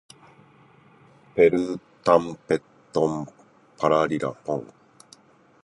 [1.35, 3.27] ペルータンペットン
[3.77, 4.73] パラリラポン